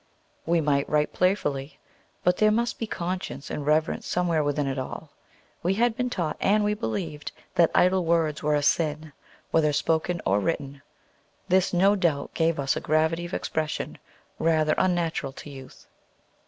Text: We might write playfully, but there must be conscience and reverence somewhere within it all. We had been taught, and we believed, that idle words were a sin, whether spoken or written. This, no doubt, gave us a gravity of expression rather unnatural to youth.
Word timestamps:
We 0.47 0.61
might 0.61 0.89
write 0.89 1.13
playfully, 1.13 1.77
but 2.23 2.37
there 2.37 2.49
must 2.49 2.79
be 2.79 2.87
conscience 2.87 3.51
and 3.51 3.67
reverence 3.67 4.07
somewhere 4.07 4.43
within 4.43 4.65
it 4.65 4.79
all. 4.79 5.11
We 5.61 5.75
had 5.75 5.95
been 5.95 6.09
taught, 6.09 6.37
and 6.39 6.63
we 6.63 6.73
believed, 6.73 7.31
that 7.53 7.69
idle 7.75 8.03
words 8.03 8.41
were 8.41 8.55
a 8.55 8.63
sin, 8.63 9.13
whether 9.51 9.71
spoken 9.71 10.19
or 10.25 10.39
written. 10.39 10.81
This, 11.49 11.71
no 11.71 11.95
doubt, 11.95 12.33
gave 12.33 12.59
us 12.59 12.75
a 12.75 12.81
gravity 12.81 13.25
of 13.27 13.33
expression 13.35 13.99
rather 14.39 14.73
unnatural 14.75 15.33
to 15.33 15.51
youth. 15.51 15.85